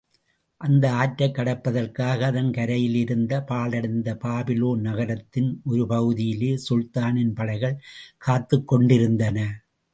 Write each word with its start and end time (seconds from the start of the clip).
அந்த 0.61 0.91
ஆற்றைக் 0.91 1.35
கடப்பதற்காக 1.35 2.19
அதன் 2.21 2.49
கரையிலேயிருந்த 2.49 3.43
பாழடைந்த 3.45 4.17
பாபிலோன் 4.23 4.79
நகரத்தின் 4.79 5.61
ஒரு 5.65 5.87
பகுதியிலே 5.87 6.59
சுல்தானின் 6.69 7.35
படைகள் 7.35 7.81
காத்துக் 8.17 8.67
கொண்டிருந்தன. 8.67 9.37